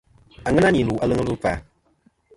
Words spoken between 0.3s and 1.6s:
Àŋena nì lù aleŋ ɨlvɨ ikfa.